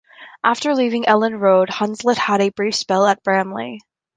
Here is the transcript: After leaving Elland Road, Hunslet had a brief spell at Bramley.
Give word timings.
After 0.43 0.73
leaving 0.73 1.03
Elland 1.05 1.39
Road, 1.39 1.69
Hunslet 1.69 2.17
had 2.17 2.41
a 2.41 2.49
brief 2.49 2.73
spell 2.73 3.05
at 3.05 3.21
Bramley. 3.21 3.81